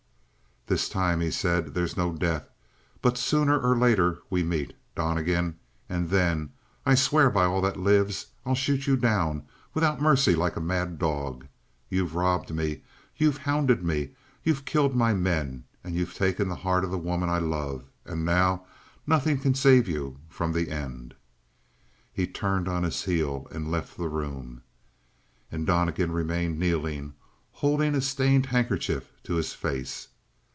"This 0.67 0.87
time," 0.87 1.19
he 1.19 1.31
said, 1.31 1.73
"there's 1.73 1.97
no 1.97 2.13
death. 2.13 2.47
But 3.01 3.17
sooner 3.17 3.59
or 3.59 3.77
later 3.77 4.19
we 4.29 4.41
meet, 4.41 4.73
Donnegan, 4.95 5.59
and 5.89 6.09
then, 6.09 6.53
I 6.85 6.95
swear 6.95 7.29
by 7.29 7.43
all 7.43 7.59
that 7.63 7.75
lives, 7.75 8.27
I'll 8.45 8.55
shoot 8.55 8.87
you 8.87 8.95
down 8.95 9.43
without 9.73 10.01
mercy 10.01 10.33
like 10.33 10.55
a 10.55 10.61
mad 10.61 10.97
dog. 10.97 11.45
You've 11.89 12.15
robbed 12.15 12.53
me; 12.55 12.83
you've 13.17 13.39
hounded 13.39 13.83
me: 13.83 14.11
you've 14.45 14.63
killed 14.63 14.95
my 14.95 15.13
men: 15.13 15.65
you've 15.85 16.13
taken 16.13 16.47
the 16.47 16.55
heart 16.63 16.85
of 16.85 16.91
the 16.91 16.97
woman 16.97 17.27
I 17.27 17.39
love. 17.39 17.83
And 18.05 18.23
now 18.23 18.65
nothing 19.05 19.39
can 19.39 19.55
save 19.55 19.89
you 19.89 20.19
from 20.29 20.53
the 20.53 20.69
end." 20.71 21.15
He 22.13 22.27
turned 22.27 22.69
on 22.69 22.83
his 22.83 23.03
heel 23.03 23.45
and 23.51 23.69
left 23.69 23.97
the 23.97 24.07
room. 24.07 24.61
And 25.51 25.67
Donnegan 25.67 26.13
remained 26.13 26.59
kneeling, 26.59 27.15
holding 27.51 27.93
a 27.93 27.99
stained 27.99 28.45
handkerchief 28.45 29.11
to 29.23 29.33
his 29.33 29.51
face. 29.51 30.07